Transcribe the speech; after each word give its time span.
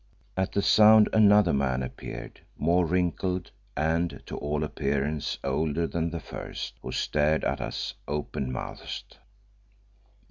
At 0.35 0.53
the 0.53 0.63
sound 0.63 1.09
another 1.13 1.53
man 1.53 1.83
appeared, 1.83 2.39
more 2.57 2.87
wrinkled 2.87 3.51
and 3.77 4.19
to 4.25 4.35
all 4.35 4.63
appearance 4.63 5.37
older 5.43 5.85
than 5.85 6.09
the 6.09 6.19
first, 6.19 6.73
who 6.81 6.91
stared 6.91 7.43
at 7.43 7.61
us 7.61 7.93
open 8.07 8.51
mouthed. 8.51 9.17